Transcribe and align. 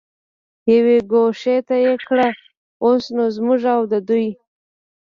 یوې 0.73 0.97
ګوښې 1.11 1.57
ته 1.67 1.75
یې 1.83 1.93
کړ، 2.07 2.19
اوس 2.85 3.03
نو 3.15 3.23
زموږ 3.35 3.61
او 3.75 3.81
د 3.91 3.93
دوی. 4.07 4.27